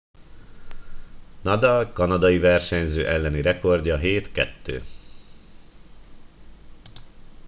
[1.41, 4.81] nadal kanadiai versenyző elleni rekordja 7- 2